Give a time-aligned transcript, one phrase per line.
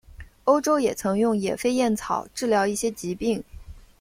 [0.45, 3.43] 欧洲也曾用野飞燕草治疗一些疾病。